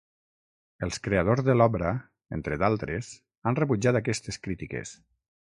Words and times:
Els 0.85 0.95
creadors 1.07 1.43
de 1.49 1.55
l'obra, 1.57 1.91
entre 2.39 2.57
d'altres, 2.65 3.11
han 3.51 3.61
rebutjat 3.61 4.01
aquestes 4.01 4.43
crítiques. 4.49 4.97